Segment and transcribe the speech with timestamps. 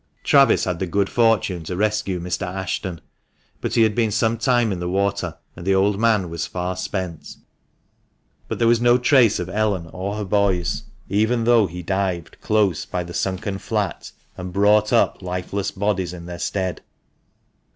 [0.23, 2.47] Travis had the good fortune to rescue Mr.
[2.47, 3.01] Ashton,
[3.61, 6.75] but he had been some time in the water, and the old man was far
[6.75, 7.35] spent;
[8.47, 12.83] but there was no trace of Ellen or her boys, even though he dived close
[12.83, 16.81] by the sunken flat, and brought up lifeless bodies in their stead.